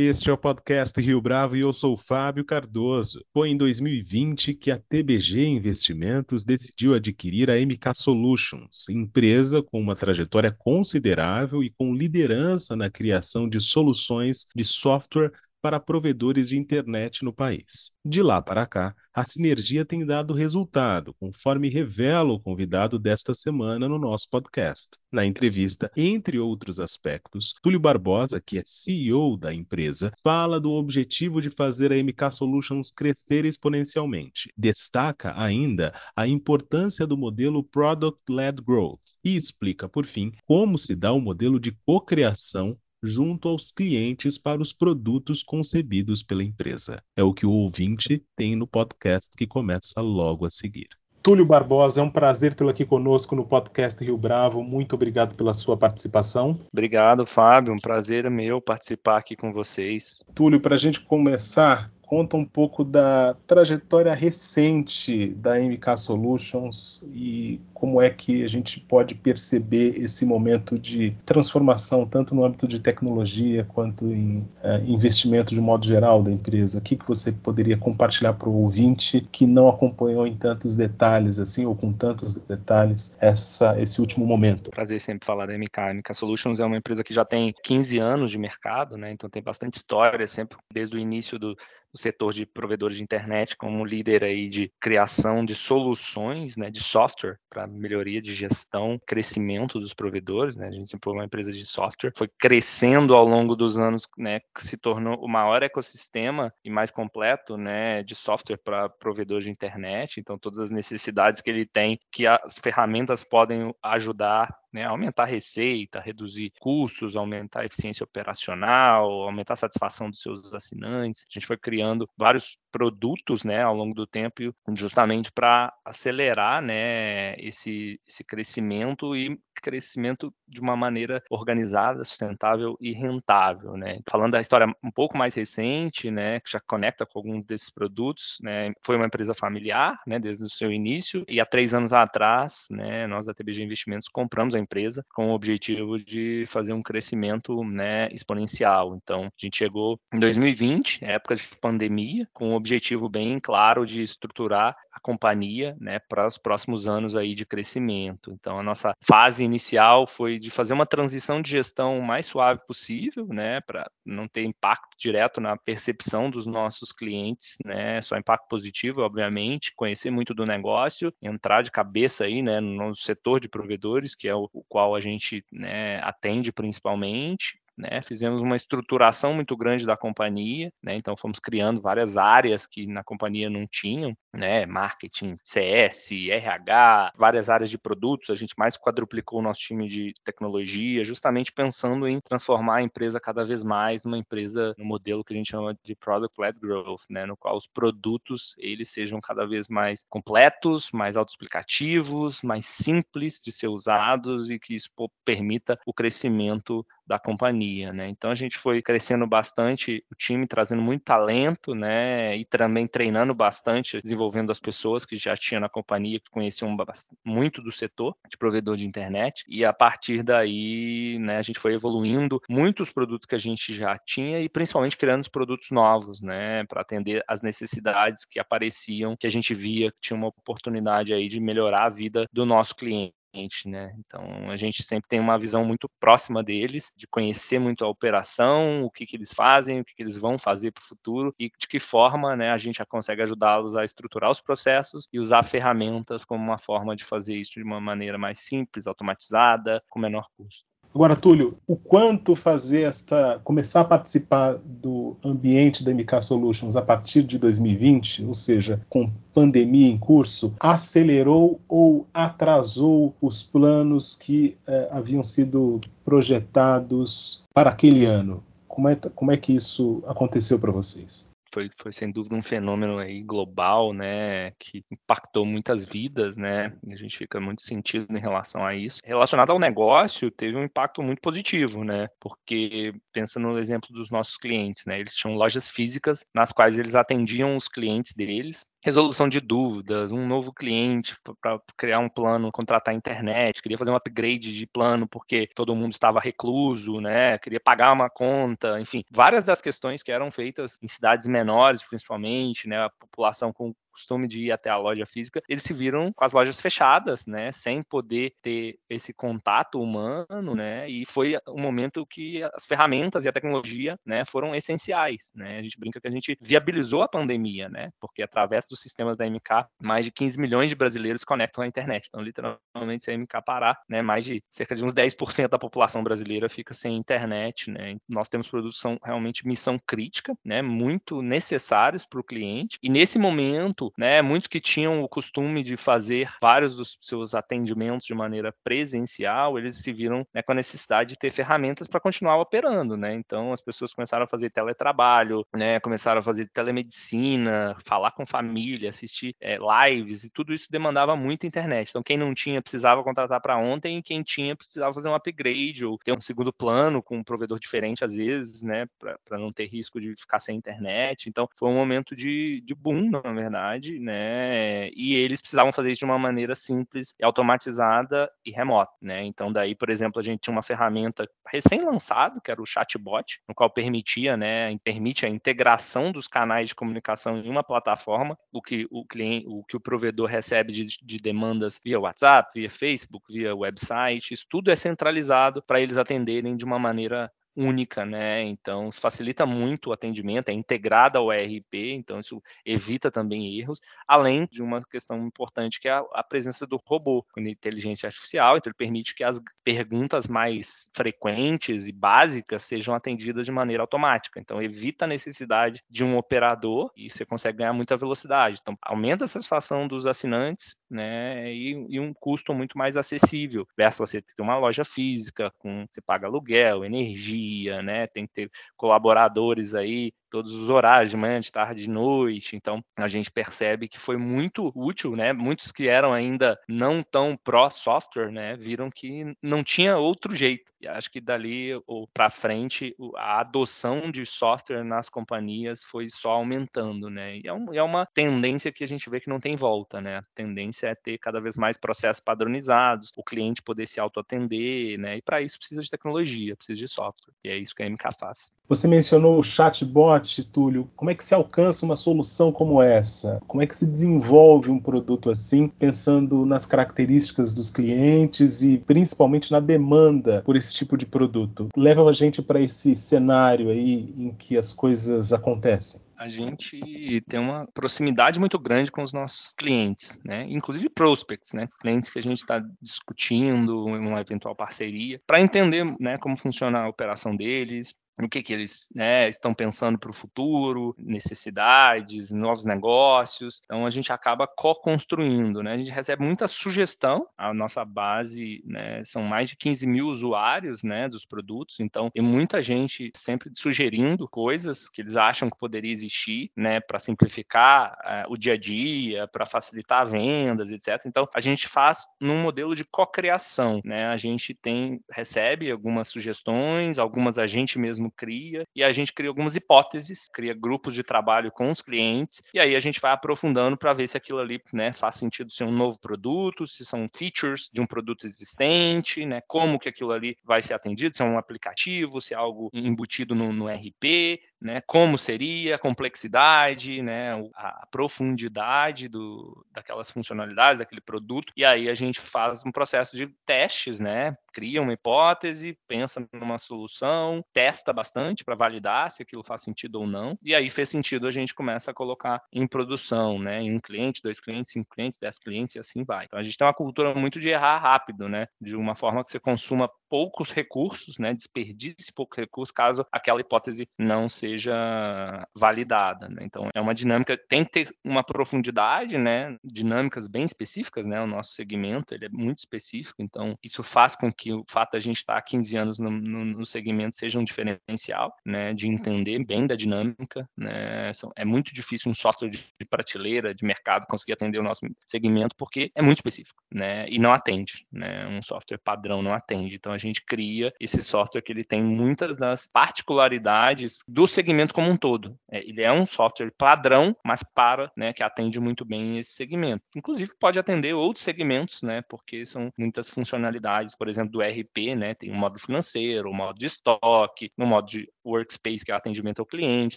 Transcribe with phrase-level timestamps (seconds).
[0.00, 3.20] Este é o podcast Rio Bravo e eu sou Fábio Cardoso.
[3.34, 9.96] Foi em 2020 que a TBG Investimentos decidiu adquirir a MK Solutions, empresa com uma
[9.96, 17.24] trajetória considerável e com liderança na criação de soluções de software para provedores de internet
[17.24, 17.92] no país.
[18.04, 23.88] De lá para cá, a sinergia tem dado resultado, conforme revela o convidado desta semana
[23.88, 24.90] no nosso podcast.
[25.10, 31.40] Na entrevista, entre outros aspectos, Túlio Barbosa, que é CEO da empresa, fala do objetivo
[31.40, 34.52] de fazer a MK Solutions crescer exponencialmente.
[34.56, 41.12] Destaca ainda a importância do modelo Product-Led Growth e explica, por fim, como se dá
[41.12, 47.02] o modelo de cocriação junto aos clientes para os produtos concebidos pela empresa.
[47.16, 50.88] É o que o ouvinte tem no podcast que começa logo a seguir.
[51.22, 54.62] Túlio Barbosa, é um prazer tê-lo aqui conosco no podcast Rio Bravo.
[54.62, 56.58] Muito obrigado pela sua participação.
[56.72, 57.74] Obrigado, Fábio.
[57.74, 60.22] Um prazer é meu participar aqui com vocês.
[60.34, 67.60] Túlio, para a gente começar, conta um pouco da trajetória recente da MK Solutions e
[67.74, 72.80] como é que a gente pode perceber esse momento de transformação, tanto no âmbito de
[72.80, 76.78] tecnologia quanto em uh, investimento de modo geral da empresa.
[76.78, 81.38] O que, que você poderia compartilhar para o ouvinte que não acompanhou em tantos detalhes,
[81.38, 84.70] assim, ou com tantos detalhes, essa, esse último momento?
[84.70, 85.78] Prazer sempre falar da MK.
[85.78, 89.12] A MK Solutions é uma empresa que já tem 15 anos de mercado, né?
[89.12, 91.54] então tem bastante história, sempre desde o início do,
[91.92, 96.82] o setor de provedores de internet como líder aí de criação de soluções, né, de
[96.82, 100.68] software para melhoria de gestão, crescimento dos provedores, né?
[100.68, 104.40] A gente sempre foi uma empresa de software, foi crescendo ao longo dos anos, né,
[104.58, 110.20] se tornou o maior ecossistema e mais completo, né, de software para provedores de internet,
[110.20, 115.26] então todas as necessidades que ele tem, que as ferramentas podem ajudar né, aumentar a
[115.26, 121.26] receita, reduzir custos, aumentar a eficiência operacional, aumentar a satisfação dos seus assinantes.
[121.30, 127.34] A gente foi criando vários produtos, né, ao longo do tempo, justamente para acelerar, né,
[127.38, 133.98] esse, esse crescimento e crescimento de uma maneira organizada, sustentável e rentável, né?
[134.08, 138.38] Falando da história um pouco mais recente, né, que já conecta com alguns desses produtos,
[138.40, 142.66] né, foi uma empresa familiar, né, desde o seu início, e há três anos atrás,
[142.70, 147.62] né, nós da TBG Investimentos compramos a empresa com o objetivo de fazer um crescimento,
[147.64, 148.96] né, exponencial.
[148.96, 154.76] Então, a gente chegou em 2020, época de pandemia, com objetivo bem claro de estruturar
[154.92, 158.32] a companhia, né, para os próximos anos aí de crescimento.
[158.32, 163.26] Então, a nossa fase inicial foi de fazer uma transição de gestão mais suave possível,
[163.28, 169.02] né, para não ter impacto direto na percepção dos nossos clientes, né, só impacto positivo,
[169.02, 174.28] obviamente, conhecer muito do negócio, entrar de cabeça aí, né, no setor de provedores, que
[174.28, 178.02] é o, o qual a gente, né, atende principalmente, né?
[178.02, 180.96] Fizemos uma estruturação muito grande da companhia, né?
[180.96, 184.66] Então fomos criando várias áreas que na companhia não tinham, né?
[184.66, 188.30] Marketing, CS, RH, várias áreas de produtos.
[188.30, 193.20] A gente mais quadruplicou o nosso time de tecnologia, justamente pensando em transformar a empresa
[193.20, 197.24] cada vez mais numa empresa no modelo que a gente chama de product-led growth, né?
[197.24, 203.52] No qual os produtos eles sejam cada vez mais completos, mais autoexplicativos, mais simples de
[203.52, 204.90] ser usados e que isso
[205.24, 208.06] permita o crescimento da companhia, né?
[208.08, 212.36] Então a gente foi crescendo bastante o time, trazendo muito talento, né?
[212.36, 216.76] E também treinando bastante, desenvolvendo as pessoas que já tinham na companhia, que conheciam
[217.24, 219.44] muito do setor de provedor de internet.
[219.48, 223.96] E a partir daí, né, a gente foi evoluindo muitos produtos que a gente já
[223.98, 226.64] tinha e principalmente criando os produtos novos, né?
[226.66, 231.26] Para atender as necessidades que apareciam, que a gente via que tinha uma oportunidade aí
[231.26, 233.17] de melhorar a vida do nosso cliente
[233.66, 233.94] né?
[233.98, 238.82] Então a gente sempre tem uma visão muito próxima deles, de conhecer muito a operação,
[238.82, 241.50] o que, que eles fazem, o que, que eles vão fazer para o futuro e
[241.58, 246.24] de que forma, né, a gente consegue ajudá-los a estruturar os processos e usar ferramentas
[246.24, 250.66] como uma forma de fazer isso de uma maneira mais simples, automatizada, com menor custo.
[250.98, 256.82] Agora, Túlio, o quanto fazer esta, começar a participar do ambiente da MK Solutions a
[256.82, 264.56] partir de 2020, ou seja, com pandemia em curso, acelerou ou atrasou os planos que
[264.66, 268.42] eh, haviam sido projetados para aquele ano?
[268.66, 271.27] Como é, como é que isso aconteceu para vocês?
[271.52, 276.96] Foi, foi sem dúvida um fenômeno aí global, né, que impactou muitas vidas, né, a
[276.96, 279.00] gente fica muito sentido em relação a isso.
[279.04, 284.36] Relacionado ao negócio, teve um impacto muito positivo, né, porque pensando no exemplo dos nossos
[284.36, 289.40] clientes, né, eles tinham lojas físicas nas quais eles atendiam os clientes deles resolução de
[289.40, 294.66] dúvidas, um novo cliente para criar um plano, contratar internet, queria fazer um upgrade de
[294.66, 297.38] plano porque todo mundo estava recluso, né?
[297.38, 302.68] Queria pagar uma conta, enfim, várias das questões que eram feitas em cidades menores, principalmente,
[302.68, 302.84] né?
[302.84, 306.32] A população com costume de ir até a loja física, eles se viram com as
[306.32, 312.42] lojas fechadas, né, sem poder ter esse contato humano, né, e foi um momento que
[312.54, 316.38] as ferramentas e a tecnologia, né, foram essenciais, né, a gente brinca que a gente
[316.40, 320.76] viabilizou a pandemia, né, porque através dos sistemas da MK, mais de 15 milhões de
[320.76, 324.84] brasileiros conectam à internet, então literalmente se a MK parar, né, mais de cerca de
[324.84, 329.46] uns 10% da população brasileira fica sem internet, né, nós temos produtos que são realmente
[329.46, 334.22] missão crítica, né, muito necessários para o cliente, e nesse momento né?
[334.22, 339.76] Muitos que tinham o costume de fazer vários dos seus atendimentos de maneira presencial, eles
[339.76, 343.14] se viram né, com a necessidade de ter ferramentas para continuar operando, né?
[343.14, 345.80] Então as pessoas começaram a fazer teletrabalho, né?
[345.80, 351.46] Começaram a fazer telemedicina, falar com família, assistir é, lives e tudo isso demandava muita
[351.46, 351.90] internet.
[351.90, 355.84] Então quem não tinha precisava contratar para ontem, e quem tinha precisava fazer um upgrade
[355.84, 358.86] ou ter um segundo plano com um provedor diferente às vezes, né?
[358.98, 361.28] Para não ter risco de ficar sem internet.
[361.28, 363.67] Então foi um momento de, de boom, na verdade
[364.00, 364.88] né?
[364.90, 369.24] E eles precisavam fazer isso de uma maneira simples, automatizada e remota, né?
[369.24, 373.54] Então daí, por exemplo, a gente tinha uma ferramenta recém-lançado, que era o chatbot, no
[373.54, 378.86] qual permitia, né, permite a integração dos canais de comunicação em uma plataforma, o que
[378.90, 383.54] o cliente, o que o provedor recebe de, de demandas via WhatsApp, via Facebook, via
[383.54, 388.44] website, isso tudo é centralizado para eles atenderem de uma maneira única, né?
[388.44, 394.46] Então, facilita muito o atendimento, é integrada ao ERP, então isso evita também erros, além
[394.48, 398.70] de uma questão importante que é a, a presença do robô com inteligência artificial, então
[398.70, 404.38] ele permite que as perguntas mais frequentes e básicas sejam atendidas de maneira automática.
[404.38, 408.58] Então, evita a necessidade de um operador e você consegue ganhar muita velocidade.
[408.62, 411.52] Então, aumenta a satisfação dos assinantes, né?
[411.52, 416.00] E, e um custo muito mais acessível, versus você ter uma loja física com você
[416.00, 417.47] paga aluguel, energia
[417.82, 418.06] né?
[418.06, 422.56] Tem que ter colaboradores aí todos os horários, de manhã, de tarde, de noite.
[422.56, 425.32] Então, a gente percebe que foi muito útil, né?
[425.32, 430.68] Muitos que eram ainda não tão pró-software, né, viram que não tinha outro jeito.
[430.80, 431.70] E acho que dali
[432.14, 437.38] para frente a adoção de software nas companhias foi só aumentando, né?
[437.38, 440.18] E é, um, é, uma tendência que a gente vê que não tem volta, né?
[440.18, 445.16] A tendência é ter cada vez mais processos padronizados, o cliente poder se autoatender, né?
[445.16, 447.34] E para isso precisa de tecnologia, precisa de software.
[447.44, 448.52] E é isso que a MK faz.
[448.68, 450.90] Você mencionou o chatbot, Túlio.
[450.96, 453.40] Como é que se alcança uma solução como essa?
[453.46, 459.52] Como é que se desenvolve um produto assim, pensando nas características dos clientes e principalmente
[459.52, 461.68] na demanda por esse tipo de produto?
[461.76, 467.38] Leva a gente para esse cenário aí em que as coisas acontecem a gente tem
[467.38, 470.44] uma proximidade muito grande com os nossos clientes, né?
[470.48, 471.68] Inclusive prospects, né?
[471.80, 476.88] Clientes que a gente está discutindo uma eventual parceria, para entender, né, como funciona a
[476.88, 477.94] operação deles,
[478.26, 483.60] o que, que eles né, estão pensando para o futuro, necessidades, novos negócios.
[483.64, 485.74] Então a gente acaba co-construindo, né?
[485.74, 487.26] A gente recebe muita sugestão.
[487.36, 492.22] A nossa base né, são mais de 15 mil usuários né, dos produtos, então tem
[492.22, 497.96] muita gente sempre sugerindo coisas que eles acham que poderia existir né, para simplificar
[498.28, 501.04] uh, o dia a dia, para facilitar vendas, etc.
[501.06, 503.80] Então a gente faz num modelo de co-criação.
[503.84, 504.06] Né?
[504.06, 509.12] A gente tem, recebe algumas sugestões, algumas a gente mesmo mesmo cria, e a gente
[509.12, 513.12] cria algumas hipóteses, cria grupos de trabalho com os clientes, e aí a gente vai
[513.12, 517.06] aprofundando para ver se aquilo ali né, faz sentido ser um novo produto, se são
[517.14, 521.26] features de um produto existente, né, como que aquilo ali vai ser atendido, se é
[521.26, 527.32] um aplicativo, se é algo embutido no, no RP, né, como seria, a complexidade, né,
[527.54, 533.28] a profundidade do, daquelas funcionalidades, daquele produto, e aí a gente faz um processo de
[533.46, 539.62] testes, né, cria uma hipótese, pensa numa solução, testa bastante para validar se aquilo faz
[539.62, 543.62] sentido ou não, e aí fez sentido, a gente começa a colocar em produção, né,
[543.62, 546.24] em um cliente, dois clientes, cinco clientes, dez clientes e assim vai.
[546.24, 549.30] Então a gente tem uma cultura muito de errar rápido, né, de uma forma que
[549.30, 556.28] você consuma poucos recursos, né, desperdice pouco recurso caso aquela hipótese não seja validada.
[556.28, 556.42] Né?
[556.42, 561.26] Então é uma dinâmica tem que ter uma profundidade, né, dinâmicas bem específicas, né, o
[561.26, 565.16] nosso segmento ele é muito específico, então isso faz com que o fato da gente
[565.16, 569.66] estar há 15 anos no, no, no segmento seja um diferencial, né, de entender bem
[569.66, 574.58] da dinâmica, né, é muito difícil um software de, de prateleira, de mercado conseguir atender
[574.58, 579.22] o nosso segmento porque é muito específico, né, e não atende, né, um software padrão
[579.22, 584.26] não atende, então a gente cria esse software que ele tem muitas das particularidades do
[584.26, 585.36] segmento como um todo.
[585.50, 589.82] É, ele é um software padrão, mas para, né, que atende muito bem esse segmento.
[589.94, 595.14] Inclusive pode atender outros segmentos, né, porque são muitas funcionalidades, por exemplo, do RP, né,
[595.14, 598.94] tem o modo financeiro, o modo de estoque, o um modo de workspace, que é
[598.94, 599.96] atendimento ao cliente.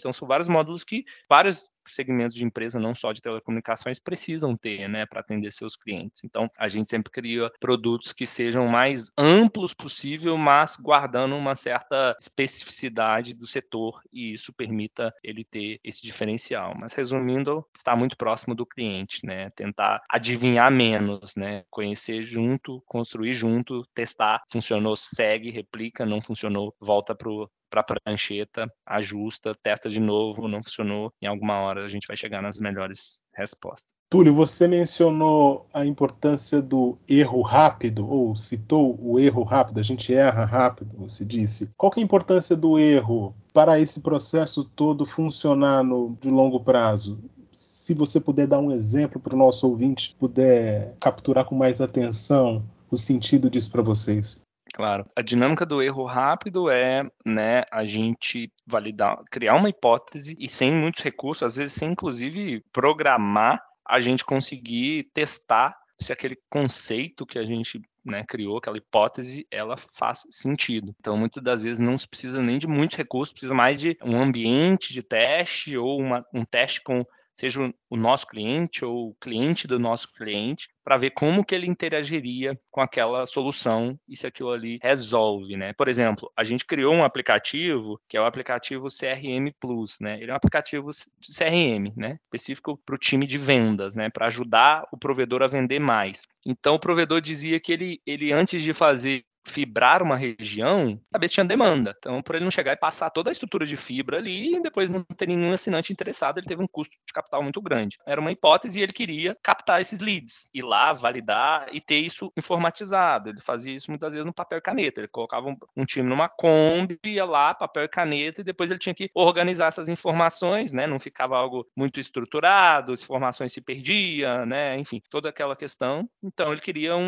[0.00, 4.88] Então são vários módulos que vários segmentos de empresa, não só de telecomunicações, precisam ter,
[4.88, 6.24] né, para atender seus clientes.
[6.24, 12.16] Então, a gente sempre cria produtos que sejam mais amplos possível, mas guardando uma certa
[12.20, 16.74] especificidade do setor e isso permita ele ter esse diferencial.
[16.78, 19.50] Mas resumindo, está muito próximo do cliente, né?
[19.50, 21.64] Tentar adivinhar menos, né?
[21.70, 27.30] Conhecer junto, construir junto, testar, funcionou, segue, replica, não funcionou, volta para
[27.72, 32.16] para a prancheta, ajusta, testa de novo, não funcionou, em alguma hora a gente vai
[32.16, 33.90] chegar nas melhores respostas.
[34.10, 40.12] Túlio, você mencionou a importância do erro rápido, ou citou o erro rápido, a gente
[40.12, 41.70] erra rápido, você disse.
[41.78, 47.24] Qual é a importância do erro para esse processo todo funcionar no, de longo prazo?
[47.54, 52.62] Se você puder dar um exemplo para o nosso ouvinte, puder capturar com mais atenção
[52.90, 54.41] o sentido disso para vocês.
[54.72, 55.06] Claro.
[55.14, 60.72] A dinâmica do erro rápido é, né, a gente validar, criar uma hipótese e sem
[60.72, 67.38] muitos recursos, às vezes sem inclusive programar, a gente conseguir testar se aquele conceito que
[67.38, 70.94] a gente né, criou, aquela hipótese, ela faz sentido.
[70.98, 74.20] Então, muitas das vezes não se precisa nem de muitos recursos, precisa mais de um
[74.20, 79.66] ambiente de teste ou uma, um teste com seja o nosso cliente ou o cliente
[79.66, 84.50] do nosso cliente, para ver como que ele interagiria com aquela solução e se aquilo
[84.50, 85.72] ali resolve, né?
[85.72, 90.20] Por exemplo, a gente criou um aplicativo que é o aplicativo CRM Plus, né?
[90.20, 92.18] Ele é um aplicativo de CRM, né?
[92.24, 94.10] Específico para o time de vendas, né?
[94.10, 96.26] Para ajudar o provedor a vender mais.
[96.44, 101.34] Então, o provedor dizia que ele, ele antes de fazer fibrar uma região, saber se
[101.34, 101.94] tinha demanda.
[101.98, 104.90] Então, por ele não chegar e passar toda a estrutura de fibra ali e depois
[104.90, 107.98] não ter nenhum assinante interessado, ele teve um custo de capital muito grande.
[108.06, 112.32] Era uma hipótese e ele queria captar esses leads, ir lá, validar e ter isso
[112.36, 113.30] informatizado.
[113.30, 115.00] Ele fazia isso muitas vezes no papel e caneta.
[115.00, 118.78] Ele colocava um, um time numa Kombi, ia lá, papel e caneta, e depois ele
[118.78, 120.86] tinha que organizar essas informações, né?
[120.86, 124.78] Não ficava algo muito estruturado, as informações se perdiam, né?
[124.78, 126.08] Enfim, toda aquela questão.
[126.22, 127.02] Então, ele queria um,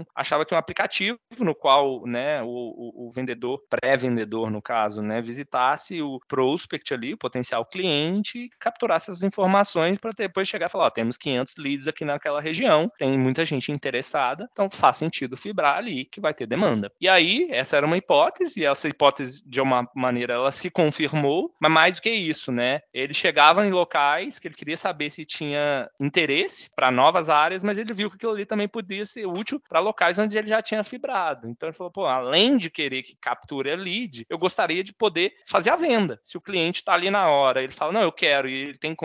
[0.00, 5.02] um achava que um aplicativo no qual né, o, o, o vendedor, pré-vendedor no caso,
[5.02, 10.68] né, visitasse o prospect ali, o potencial cliente, capturasse essas informações para depois chegar e
[10.68, 15.36] falar, ó, temos 500 leads aqui naquela região, tem muita gente interessada, então faz sentido
[15.36, 16.92] fibrar ali que vai ter demanda.
[17.00, 21.54] E aí, essa era uma hipótese, e essa hipótese, de uma maneira, ela se confirmou,
[21.60, 25.24] mas mais do que isso, né, ele chegava em locais que ele queria saber se
[25.24, 29.60] tinha interesse para novas áreas, mas ele viu que aquilo ali também podia ser útil
[29.68, 31.48] para locais onde ele já tinha fibrado.
[31.48, 35.34] Então, ele falou, pô, além de querer que capture a lead, eu gostaria de poder
[35.46, 36.18] fazer a venda.
[36.22, 38.96] Se o cliente está ali na hora, ele fala, não, eu quero, e ele tem,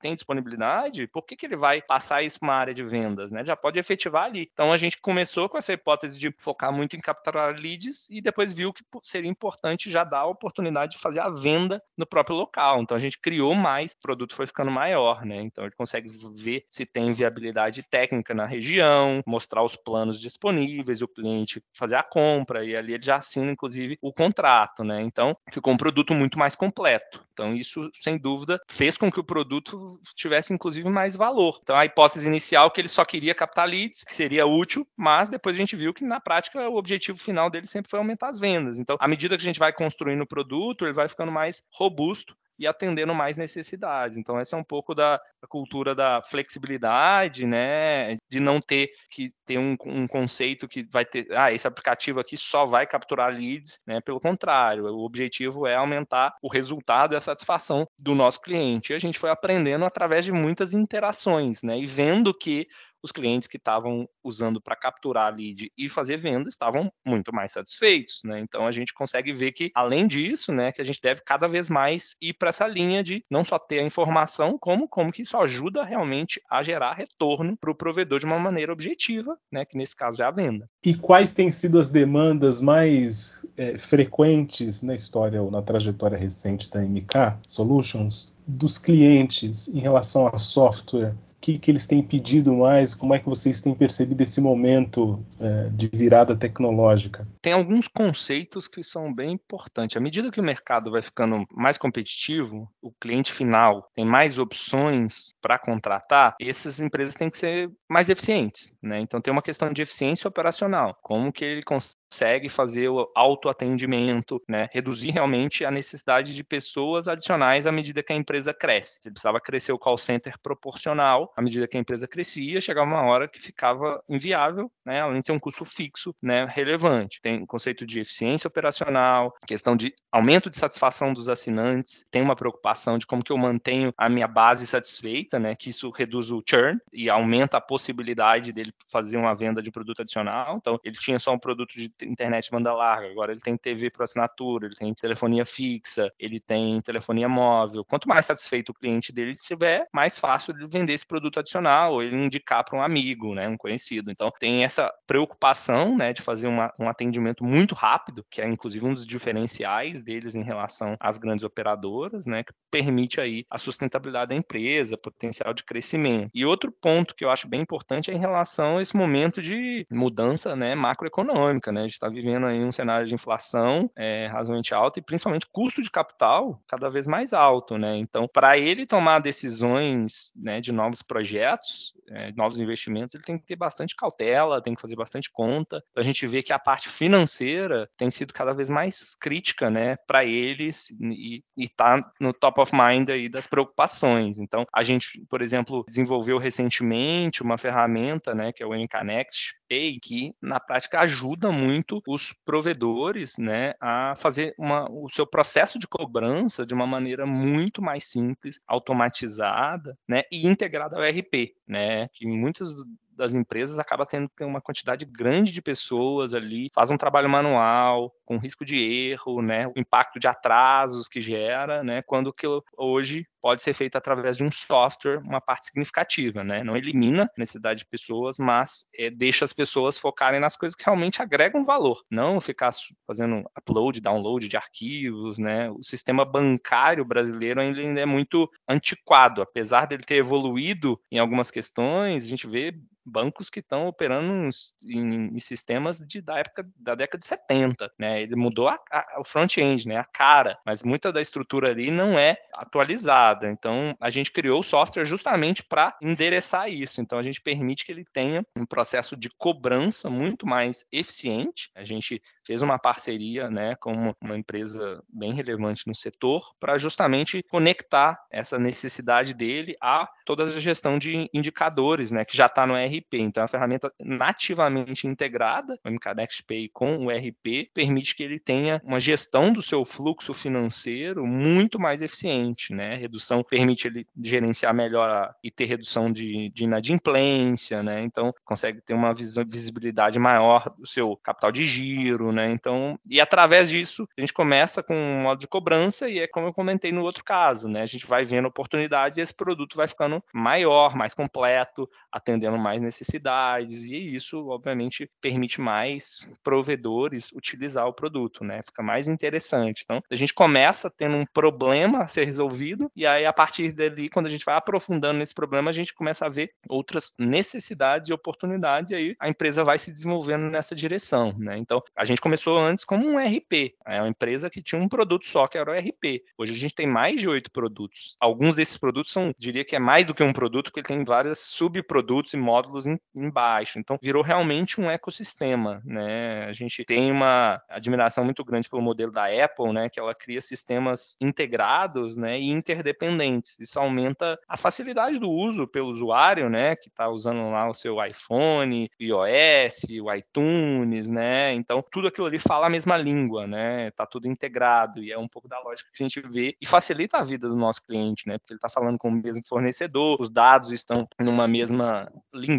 [0.00, 3.32] tem disponibilidade, por que, que ele vai passar isso para uma área de vendas?
[3.32, 3.44] Né?
[3.44, 4.48] Já pode efetivar ali.
[4.52, 8.52] Então a gente começou com essa hipótese de focar muito em capturar leads e depois
[8.52, 12.82] viu que seria importante já dar a oportunidade de fazer a venda no próprio local.
[12.82, 15.40] Então a gente criou mais, o produto foi ficando maior, né?
[15.42, 21.08] Então ele consegue ver se tem viabilidade técnica na região, mostrar os planos disponíveis, o
[21.08, 25.02] cliente fazer a compra, e ali ele já assina, inclusive, o contrato, né?
[25.02, 27.24] Então, ficou um produto muito mais completo.
[27.32, 31.58] Então, isso, sem dúvida, fez com que o produto tivesse, inclusive, mais valor.
[31.62, 35.28] Então, a hipótese inicial é que ele só queria captar leads, que seria útil, mas
[35.28, 38.38] depois a gente viu que, na prática, o objetivo final dele sempre foi aumentar as
[38.38, 38.78] vendas.
[38.78, 42.34] Então, à medida que a gente vai construindo o produto, ele vai ficando mais robusto
[42.58, 44.16] e atendendo mais necessidades.
[44.16, 48.16] Então, essa é um pouco da, cultura da flexibilidade, né?
[48.30, 52.36] De não ter que ter um, um, conceito que vai ter, ah, esse aplicativo aqui
[52.36, 54.00] só vai capturar leads, né?
[54.00, 58.92] Pelo contrário, o objetivo é aumentar o resultado e a satisfação do nosso cliente.
[58.92, 61.78] E a gente foi aprendendo através de muitas interações, né?
[61.78, 62.66] E vendo que
[63.06, 68.20] os clientes que estavam usando para capturar lead e fazer venda estavam muito mais satisfeitos,
[68.24, 68.40] né?
[68.40, 71.70] Então a gente consegue ver que além disso, né, que a gente deve cada vez
[71.70, 75.36] mais ir para essa linha de não só ter a informação, como como que isso
[75.36, 79.94] ajuda realmente a gerar retorno para o provedor de uma maneira objetiva, né, que nesse
[79.94, 80.68] caso é a venda.
[80.84, 86.70] E quais têm sido as demandas mais é, frequentes na história ou na trajetória recente
[86.70, 92.94] da MK Solutions dos clientes em relação a software que, que eles têm pedido mais?
[92.94, 97.26] Como é que vocês têm percebido esse momento é, de virada tecnológica?
[97.40, 99.96] Tem alguns conceitos que são bem importantes.
[99.96, 105.34] À medida que o mercado vai ficando mais competitivo, o cliente final tem mais opções
[105.40, 108.74] para contratar, essas empresas têm que ser mais eficientes.
[108.82, 109.00] Né?
[109.00, 110.96] Então tem uma questão de eficiência operacional.
[111.02, 114.68] Como que ele consegue consegue fazer o autoatendimento, né?
[114.72, 119.00] Reduzir realmente a necessidade de pessoas adicionais à medida que a empresa cresce.
[119.04, 123.02] Ele precisava crescer o call center proporcional à medida que a empresa crescia, chegava uma
[123.02, 125.00] hora que ficava inviável, né?
[125.00, 126.46] Além de ser um custo fixo, né?
[126.48, 127.20] Relevante.
[127.20, 132.36] Tem o conceito de eficiência operacional, questão de aumento de satisfação dos assinantes, tem uma
[132.36, 135.54] preocupação de como que eu mantenho a minha base satisfeita, né?
[135.54, 140.02] Que isso reduz o churn e aumenta a possibilidade dele fazer uma venda de produto
[140.02, 140.56] adicional.
[140.56, 144.02] Então, ele tinha só um produto de internet banda larga, agora ele tem TV por
[144.02, 147.84] assinatura, ele tem telefonia fixa, ele tem telefonia móvel.
[147.84, 152.02] Quanto mais satisfeito o cliente dele estiver, mais fácil ele vender esse produto adicional ou
[152.02, 154.10] ele indicar para um amigo, né, um conhecido.
[154.10, 158.84] Então, tem essa preocupação, né, de fazer uma, um atendimento muito rápido, que é inclusive
[158.86, 164.28] um dos diferenciais deles em relação às grandes operadoras, né, que permite aí a sustentabilidade
[164.28, 166.30] da empresa, potencial de crescimento.
[166.34, 169.86] E outro ponto que eu acho bem importante é em relação a esse momento de
[169.90, 174.98] mudança, né, macroeconômica, né, gente está vivendo aí um cenário de inflação é, razoavelmente alta
[174.98, 177.96] e principalmente custo de capital cada vez mais alto, né?
[177.96, 183.46] Então, para ele tomar decisões né, de novos projetos, é, novos investimentos, ele tem que
[183.46, 185.82] ter bastante cautela, tem que fazer bastante conta.
[185.90, 189.96] Então, a gente vê que a parte financeira tem sido cada vez mais crítica, né,
[190.06, 194.38] para eles e está no top of mind aí das preocupações.
[194.38, 199.98] Então, a gente, por exemplo, desenvolveu recentemente uma ferramenta, né, que é o NConnect Pay,
[200.00, 205.86] que na prática ajuda muito os provedores, né, a fazer uma, o seu processo de
[205.86, 212.26] cobrança de uma maneira muito mais simples, automatizada, né, e integrada ao ERP, né, que
[212.26, 212.70] muitas
[213.16, 218.36] das empresas acaba tendo uma quantidade grande de pessoas ali, faz um trabalho manual, com
[218.36, 222.46] risco de erro, né, o impacto de atrasos que gera, né, quando que
[222.76, 227.30] hoje pode ser feito através de um software, uma parte significativa, né, não elimina a
[227.38, 232.02] necessidade de pessoas, mas é, deixa as pessoas focarem nas coisas que realmente agregam valor,
[232.10, 232.72] não ficar
[233.06, 239.86] fazendo upload, download de arquivos, né, o sistema bancário brasileiro ainda é muito antiquado, apesar
[239.86, 242.74] dele ter evoluído em algumas questões, a gente vê
[243.06, 244.48] bancos que estão operando
[244.84, 248.20] em, em, sistemas de, da época da década de 70, né?
[248.20, 249.96] Ele mudou a, a, o front-end, né?
[249.96, 253.48] A cara, mas muita da estrutura ali não é atualizada.
[253.48, 257.00] Então, a gente criou o software justamente para endereçar isso.
[257.00, 261.70] Então, a gente permite que ele tenha um processo de cobrança muito mais eficiente.
[261.74, 267.42] A gente fez uma parceria, né, com uma empresa bem relevante no setor para justamente
[267.48, 272.76] conectar essa necessidade dele a toda a gestão de indicadores, né, que já está no
[272.96, 273.14] ERP.
[273.14, 278.80] Então, a ferramenta nativamente integrada, o MKNext Pay com o ERP, permite que ele tenha
[278.84, 282.96] uma gestão do seu fluxo financeiro muito mais eficiente, né?
[282.96, 288.02] Redução permite ele gerenciar melhor e ter redução de, de inadimplência, né?
[288.02, 292.50] Então, consegue ter uma visibilidade maior do seu capital de giro, né?
[292.50, 296.46] Então, e através disso, a gente começa com um modo de cobrança e é como
[296.46, 297.82] eu comentei no outro caso, né?
[297.82, 302.82] A gente vai vendo oportunidades e esse produto vai ficando maior, mais completo, atendendo mais
[302.86, 308.62] necessidades, e isso, obviamente, permite mais provedores utilizar o produto, né?
[308.62, 309.82] Fica mais interessante.
[309.84, 314.08] Então, a gente começa tendo um problema a ser resolvido, e aí, a partir dali,
[314.08, 318.12] quando a gente vai aprofundando nesse problema, a gente começa a ver outras necessidades e
[318.12, 321.58] oportunidades, e aí a empresa vai se desenvolvendo nessa direção, né?
[321.58, 325.26] Então, a gente começou antes como um RP, é uma empresa que tinha um produto
[325.26, 326.22] só, que era o RP.
[326.38, 328.16] Hoje a gente tem mais de oito produtos.
[328.20, 331.04] Alguns desses produtos são, diria que é mais do que um produto, porque ele tem
[331.04, 333.78] vários subprodutos e módulos em, embaixo.
[333.78, 336.46] Então, virou realmente um ecossistema, né?
[336.46, 339.88] A gente tem uma admiração muito grande pelo modelo da Apple, né?
[339.88, 342.40] Que ela cria sistemas integrados, né?
[342.40, 343.58] E interdependentes.
[343.60, 346.74] Isso aumenta a facilidade do uso pelo usuário, né?
[346.74, 351.54] Que está usando lá o seu iPhone, iOS, o iTunes, né?
[351.54, 353.92] Então, tudo aquilo ali fala a mesma língua, né?
[353.92, 357.18] Tá tudo integrado e é um pouco da lógica que a gente vê e facilita
[357.18, 358.38] a vida do nosso cliente, né?
[358.38, 362.10] Porque ele está falando com o mesmo fornecedor, os dados estão numa mesma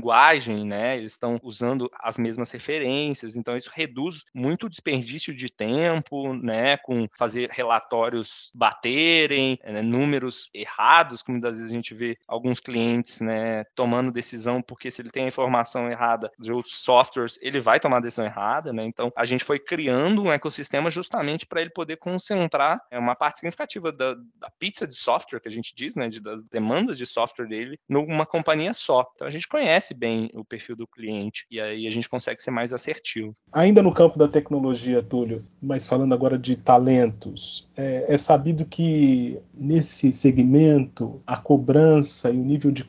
[0.08, 0.98] linguagem, né?
[0.98, 6.78] Eles estão usando as mesmas referências, então isso reduz muito o desperdício de tempo, né?
[6.78, 9.82] Com fazer relatórios baterem, né?
[9.82, 13.66] números errados, como muitas vezes a gente vê alguns clientes, né?
[13.76, 17.98] Tomando decisão porque se ele tem a informação errada de outros softwares, ele vai tomar
[17.98, 18.86] a decisão errada, né?
[18.86, 23.40] Então a gente foi criando um ecossistema justamente para ele poder concentrar é, uma parte
[23.40, 26.08] significativa da, da, pizza de software que a gente diz, né?
[26.08, 29.06] De, das demandas de software dele numa companhia só.
[29.16, 32.52] Então a gente conhece bem o perfil do cliente e aí a gente consegue ser
[32.52, 33.34] mais assertivo.
[33.52, 39.40] Ainda no campo da tecnologia, Túlio, mas falando agora de talentos, é, é, sabido que
[39.54, 42.84] nesse segmento a cobrança e o nível de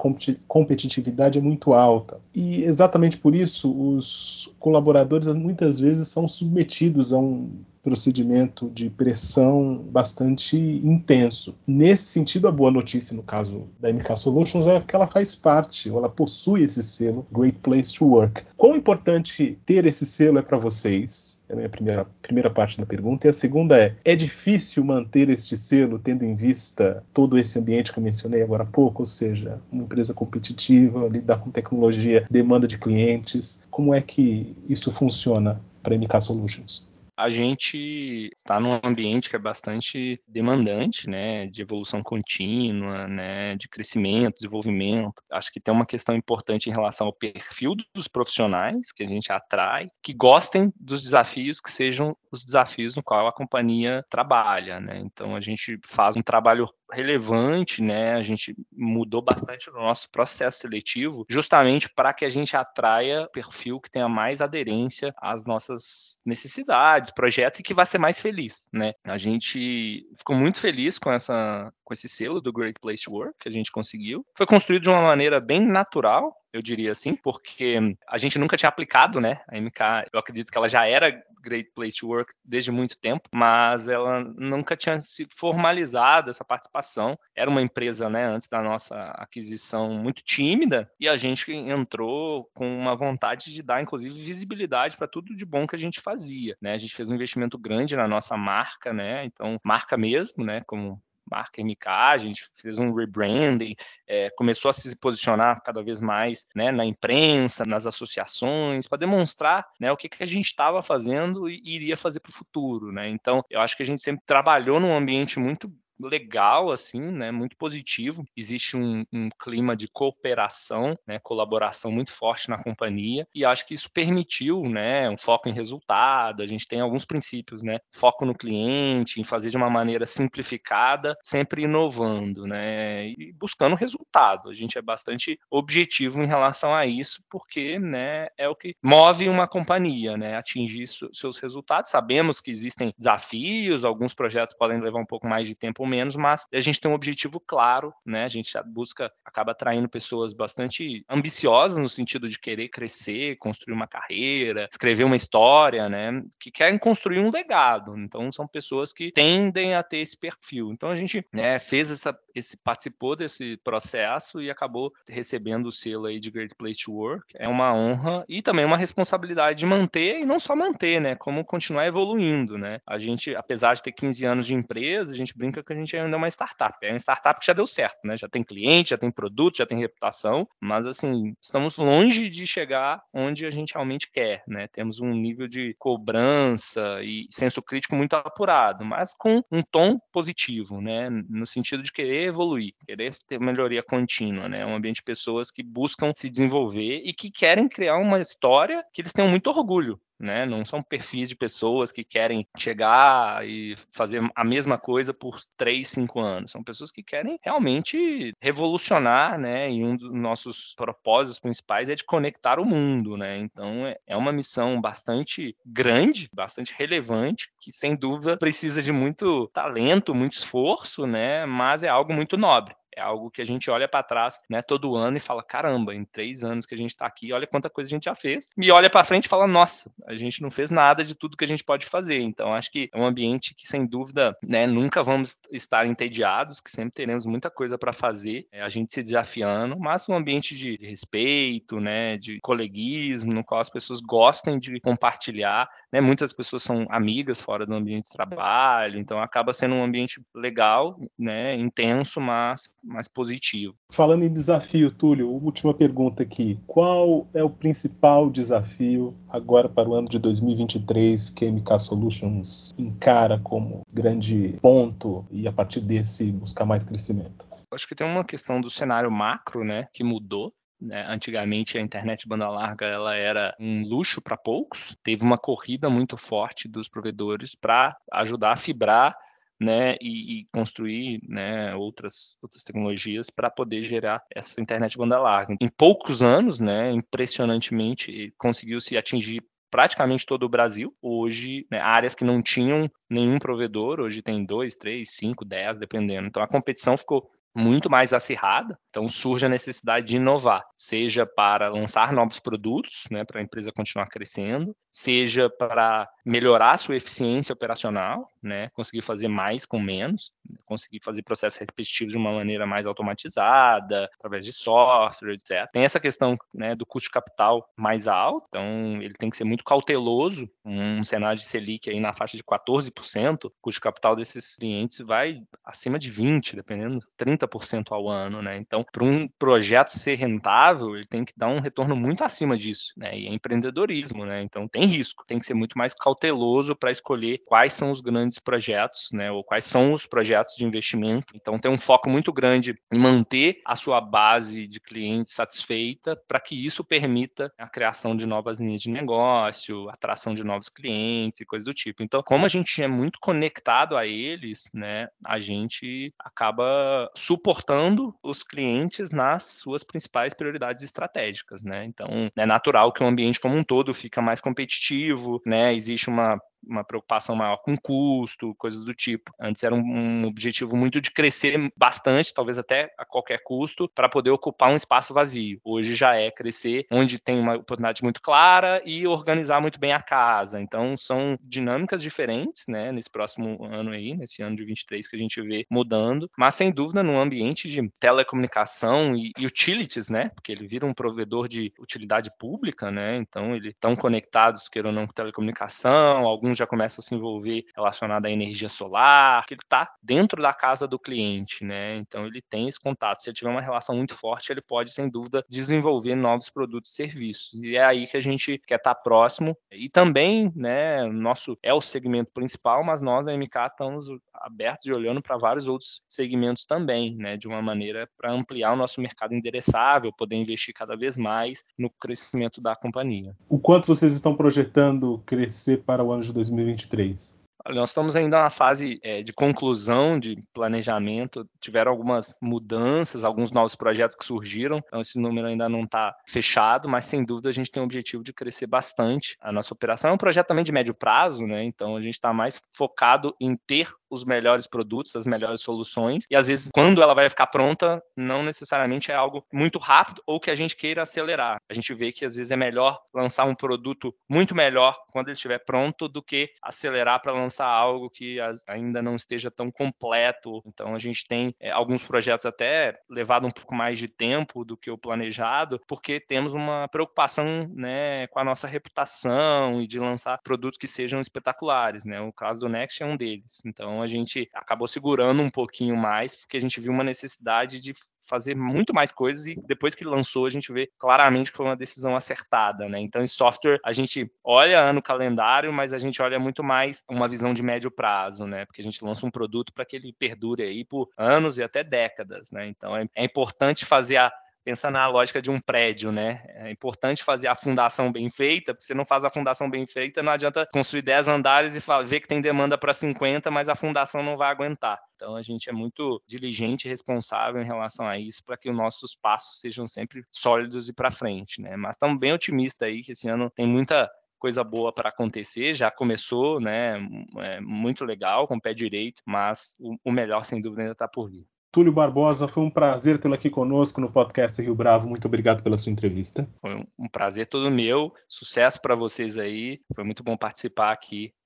[0.46, 2.20] competitividade é muito alta.
[2.34, 7.50] E exatamente por isso os colaboradores muitas vezes são submetidos a um
[7.88, 11.56] procedimento de pressão bastante intenso.
[11.66, 15.90] Nesse sentido, a boa notícia no caso da MK Solutions é que ela faz parte,
[15.90, 18.42] ou ela possui esse selo Great Place to Work.
[18.58, 21.40] Quão importante ter esse selo é para vocês?
[21.48, 23.26] É a minha primeira, primeira parte da pergunta.
[23.26, 27.90] E a segunda é: é difícil manter este selo, tendo em vista todo esse ambiente
[27.90, 32.68] que eu mencionei agora há pouco, ou seja, uma empresa competitiva, lidar com tecnologia, demanda
[32.68, 33.62] de clientes?
[33.70, 36.87] Como é que isso funciona para a MK Solutions?
[37.18, 43.68] A gente está num ambiente que é bastante demandante, né, de evolução contínua, né, de
[43.68, 45.20] crescimento, desenvolvimento.
[45.28, 49.32] Acho que tem uma questão importante em relação ao perfil dos profissionais que a gente
[49.32, 55.00] atrai, que gostem dos desafios que sejam os desafios no qual a companhia trabalha, né?
[55.00, 58.14] Então a gente faz um trabalho relevante, né?
[58.14, 63.80] A gente mudou bastante o nosso processo seletivo, justamente para que a gente atraia perfil
[63.80, 68.92] que tenha mais aderência às nossas necessidades, projetos e que vá ser mais feliz, né?
[69.04, 73.34] A gente ficou muito feliz com essa com esse selo do Great Place to Work
[73.40, 74.22] que a gente conseguiu.
[74.36, 78.68] Foi construído de uma maneira bem natural, eu diria assim, porque a gente nunca tinha
[78.68, 79.40] aplicado, né?
[79.48, 83.26] A MK, eu acredito que ela já era Great Place to Work desde muito tempo,
[83.32, 87.18] mas ela nunca tinha se formalizado essa participação.
[87.34, 92.66] Era uma empresa, né, antes da nossa aquisição, muito tímida, e a gente entrou com
[92.66, 96.74] uma vontade de dar, inclusive, visibilidade para tudo de bom que a gente fazia, né?
[96.74, 99.24] A gente fez um investimento grande na nossa marca, né?
[99.24, 103.74] Então, marca mesmo, né, como marca MK, a gente fez um rebranding,
[104.06, 109.66] é, começou a se posicionar cada vez mais né, na imprensa, nas associações, para demonstrar
[109.80, 112.92] né, o que, que a gente estava fazendo e iria fazer para o futuro.
[112.92, 113.08] Né?
[113.08, 117.56] Então, eu acho que a gente sempre trabalhou num ambiente muito legal, assim, né, muito
[117.56, 118.24] positivo.
[118.36, 123.74] Existe um, um, clima de cooperação, né, colaboração muito forte na companhia, e acho que
[123.74, 126.42] isso permitiu, né, um foco em resultado.
[126.42, 131.16] A gente tem alguns princípios, né, foco no cliente, em fazer de uma maneira simplificada,
[131.22, 134.50] sempre inovando, né, e buscando resultado.
[134.50, 139.28] A gente é bastante objetivo em relação a isso, porque, né, é o que move
[139.28, 141.90] uma companhia, né, atingir seus resultados.
[141.90, 146.46] Sabemos que existem desafios, alguns projetos podem levar um pouco mais de tempo menos, mas
[146.52, 148.24] a gente tem um objetivo claro, né?
[148.24, 153.86] A gente busca, acaba atraindo pessoas bastante ambiciosas no sentido de querer crescer, construir uma
[153.86, 156.22] carreira, escrever uma história, né?
[156.38, 157.96] Que querem construir um legado.
[157.96, 160.70] Então são pessoas que tendem a ter esse perfil.
[160.72, 166.06] Então a gente né, fez essa, esse participou desse processo e acabou recebendo o selo
[166.06, 167.24] aí de Great Place to Work.
[167.36, 171.14] É uma honra e também uma responsabilidade de manter e não só manter, né?
[171.14, 172.80] Como continuar evoluindo, né?
[172.86, 175.96] A gente, apesar de ter 15 anos de empresa, a gente brinca que a gente
[175.96, 176.76] ainda é uma startup.
[176.82, 178.16] É uma startup que já deu certo, né?
[178.16, 183.02] Já tem cliente, já tem produto, já tem reputação, mas assim, estamos longe de chegar
[183.12, 184.66] onde a gente realmente quer, né?
[184.68, 190.80] Temos um nível de cobrança e senso crítico muito apurado, mas com um tom positivo,
[190.80, 191.08] né?
[191.28, 194.64] No sentido de querer evoluir, querer ter melhoria contínua, né?
[194.64, 199.02] Um ambiente de pessoas que buscam se desenvolver e que querem criar uma história que
[199.02, 200.44] eles tenham muito orgulho, né?
[200.44, 205.88] Não são perfis de pessoas que querem chegar e fazer a mesma coisa por três,
[205.88, 206.50] cinco anos.
[206.50, 209.70] São pessoas que querem realmente revolucionar, né?
[209.70, 213.38] E um dos nossos propósitos principais é de conectar o mundo, né?
[213.38, 219.48] Então é, é uma missão bastante grande, bastante relevante, que sem dúvida precisa de muito
[219.48, 221.46] talento, muito esforço, né?
[221.46, 224.96] Mas é algo muito nobre é algo que a gente olha para trás, né, todo
[224.96, 227.88] ano e fala, caramba, em três anos que a gente está aqui, olha quanta coisa
[227.88, 228.48] a gente já fez.
[228.56, 231.44] E olha para frente e fala, nossa, a gente não fez nada de tudo que
[231.44, 232.20] a gente pode fazer.
[232.20, 236.70] Então, acho que é um ambiente que, sem dúvida, né, nunca vamos estar entediados, que
[236.70, 240.76] sempre teremos muita coisa para fazer, é, a gente se desafiando, mas um ambiente de
[240.80, 246.86] respeito, né, de coleguismo, no qual as pessoas gostem de compartilhar, né, muitas pessoas são
[246.90, 252.74] amigas fora do ambiente de trabalho, então acaba sendo um ambiente legal, né, intenso, mas
[252.88, 253.74] mais positivo.
[253.92, 256.58] Falando em desafio, Túlio, última pergunta aqui.
[256.66, 262.72] Qual é o principal desafio agora para o ano de 2023 que a MK Solutions
[262.78, 267.46] encara como grande ponto e a partir desse buscar mais crescimento?
[267.70, 270.52] Acho que tem uma questão do cenário macro, né, que mudou.
[270.80, 271.04] Né?
[271.08, 274.96] Antigamente a internet banda larga ela era um luxo para poucos.
[275.02, 279.14] Teve uma corrida muito forte dos provedores para ajudar a fibrar
[279.60, 285.56] né, e, e, construir né, outras, outras tecnologias para poder gerar essa internet banda larga.
[285.60, 290.94] Em poucos anos, né, impressionantemente, conseguiu se atingir praticamente todo o Brasil.
[291.02, 296.26] Hoje, né, áreas que não tinham nenhum provedor, hoje tem dois, três, cinco, dez, dependendo.
[296.26, 301.68] Então a competição ficou muito mais acirrada, então surge a necessidade de inovar, seja para
[301.68, 308.28] lançar novos produtos, né, para a empresa continuar crescendo, seja para melhorar sua eficiência operacional,
[308.42, 310.32] né, conseguir fazer mais com menos,
[310.64, 315.68] conseguir fazer processos repetitivos de uma maneira mais automatizada, através de software, etc.
[315.72, 319.44] Tem essa questão né, do custo de capital mais alto, então ele tem que ser
[319.44, 324.16] muito cauteloso, um cenário de Selic aí na faixa de 14%, o custo de capital
[324.16, 329.88] desses clientes vai acima de 20%, dependendo, 30% ao ano, né, então para um projeto
[329.88, 334.24] ser rentável, ele tem que dar um retorno muito acima disso, né, e é empreendedorismo,
[334.24, 338.00] né, então tem risco, tem que ser muito mais cauteloso para escolher quais são os
[338.00, 341.32] grandes projetos, né, ou quais são os projetos de investimento.
[341.36, 346.40] Então tem um foco muito grande em manter a sua base de clientes satisfeita para
[346.40, 351.46] que isso permita a criação de novas linhas de negócio, atração de novos clientes e
[351.46, 352.02] coisas do tipo.
[352.02, 358.42] Então, como a gente é muito conectado a eles, né, a gente acaba suportando os
[358.42, 361.84] clientes nas suas principais prioridades estratégicas, né?
[361.84, 365.74] Então, é natural que o ambiente como um todo fica mais competitivo, né?
[365.74, 367.76] Existe uma uma preocupação maior com
[368.18, 369.32] custo, coisas do tipo.
[369.40, 374.08] Antes era um, um objetivo muito de crescer bastante, talvez até a qualquer custo, para
[374.08, 375.60] poder ocupar um espaço vazio.
[375.64, 380.02] Hoje já é crescer onde tem uma oportunidade muito clara e organizar muito bem a
[380.02, 380.60] casa.
[380.60, 385.18] Então são dinâmicas diferentes, né, nesse próximo ano aí, nesse ano de 23 que a
[385.18, 390.50] gente vê mudando, mas sem dúvida no ambiente de telecomunicação e, e utilities, né, porque
[390.50, 395.06] ele vira um provedor de utilidade pública, né, então eles estão conectados, queira ou não,
[395.06, 397.64] com telecomunicação, alguns já começam a se envolver
[398.08, 401.96] relacionado à energia solar, que ele está dentro da casa do cliente, né?
[401.96, 403.20] Então ele tem esse contato.
[403.20, 406.94] Se ele tiver uma relação muito forte, ele pode, sem dúvida, desenvolver novos produtos e
[406.94, 407.52] serviços.
[407.62, 409.56] E é aí que a gente quer estar tá próximo.
[409.70, 414.92] E também, né, nosso é o segmento principal, mas nós da MK estamos abertos e
[414.92, 419.34] olhando para vários outros segmentos também, né, de uma maneira para ampliar o nosso mercado
[419.34, 423.34] endereçável, poder investir cada vez mais no crescimento da companhia.
[423.48, 427.37] O quanto vocês estão projetando crescer para o ano de 2023?
[427.66, 431.48] Nós estamos ainda na fase é, de conclusão de planejamento.
[431.60, 434.82] Tiveram algumas mudanças, alguns novos projetos que surgiram.
[434.86, 438.22] Então, esse número ainda não está fechado, mas sem dúvida a gente tem o objetivo
[438.22, 439.36] de crescer bastante.
[439.40, 441.64] A nossa operação é um projeto também de médio prazo, né?
[441.64, 446.24] Então a gente está mais focado em ter os melhores produtos, as melhores soluções.
[446.30, 450.40] E às vezes, quando ela vai ficar pronta, não necessariamente é algo muito rápido ou
[450.40, 451.60] que a gente queira acelerar.
[451.68, 455.34] A gente vê que às vezes é melhor lançar um produto muito melhor quando ele
[455.34, 460.62] estiver pronto do que acelerar para lançar algo que ainda não esteja tão completo.
[460.66, 464.76] Então a gente tem é, alguns projetos até levado um pouco mais de tempo do
[464.76, 470.38] que o planejado, porque temos uma preocupação né, com a nossa reputação e de lançar
[470.42, 472.04] produtos que sejam espetaculares.
[472.04, 472.20] Né?
[472.20, 473.62] O caso do Next é um deles.
[473.64, 477.80] Então então a gente acabou segurando um pouquinho mais, porque a gente viu uma necessidade
[477.80, 477.92] de
[478.28, 481.76] fazer muito mais coisas e depois que lançou a gente vê claramente que foi uma
[481.76, 483.00] decisão acertada, né?
[483.00, 487.26] Então em software a gente olha ano calendário, mas a gente olha muito mais uma
[487.26, 488.66] visão de médio prazo, né?
[488.66, 491.82] Porque a gente lança um produto para que ele perdure aí por anos e até
[491.82, 492.68] décadas, né?
[492.68, 494.32] Então é, é importante fazer a
[494.64, 496.42] pensa na lógica de um prédio, né?
[496.48, 500.22] É importante fazer a fundação bem feita, porque você não faz a fundação bem feita,
[500.22, 504.22] não adianta construir 10 andares e ver que tem demanda para 50, mas a fundação
[504.22, 505.00] não vai aguentar.
[505.16, 508.76] Então a gente é muito diligente e responsável em relação a isso para que os
[508.76, 511.76] nossos passos sejam sempre sólidos e para frente, né?
[511.76, 515.90] Mas estamos bem otimistas aí que esse ano tem muita coisa boa para acontecer, já
[515.90, 516.94] começou, né?
[517.38, 521.28] É muito legal, com o pé direito, mas o melhor, sem dúvida, ainda está por
[521.28, 521.46] vir.
[521.70, 525.06] Túlio Barbosa, foi um prazer tê-lo aqui conosco no podcast Rio Bravo.
[525.06, 526.48] Muito obrigado pela sua entrevista.
[526.60, 528.12] Foi um prazer todo meu.
[528.26, 529.80] Sucesso para vocês aí.
[529.94, 531.32] Foi muito bom participar aqui.